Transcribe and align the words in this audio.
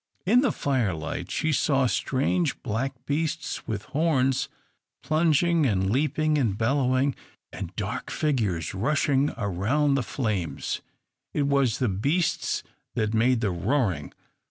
In 0.25 0.41
the 0.41 0.51
firelight 0.51 1.29
she 1.29 1.53
saw 1.53 1.85
strange 1.85 2.59
black 2.63 3.05
beasts, 3.05 3.67
with 3.67 3.83
horns, 3.83 4.49
plunging 5.03 5.67
and 5.67 5.91
leaping 5.91 6.39
and 6.39 6.57
bellowing, 6.57 7.13
and 7.53 7.75
dark 7.75 8.09
figures 8.09 8.73
rushing 8.73 9.29
about 9.37 9.93
the 9.93 10.01
flames. 10.01 10.81
It 11.35 11.45
was 11.45 11.77
the 11.77 11.87
beasts 11.87 12.63
that 12.95 13.13
made 13.13 13.41
the 13.41 13.51
roaring. 13.51 14.11